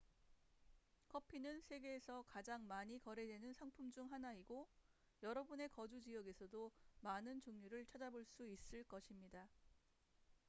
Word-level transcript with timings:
커피는 1.09 1.61
세계에서 1.61 2.23
가장 2.25 2.67
많이 2.67 2.97
거래되는 2.97 3.53
상품 3.53 3.91
중 3.91 4.11
하나이고 4.11 4.67
여러분의 5.21 5.69
거주 5.69 6.01
지역에서도 6.01 6.71
많은 7.01 7.39
종류를 7.39 7.85
찾아볼 7.85 8.25
수 8.25 8.43
있을 8.47 8.83
것입니다 8.85 9.47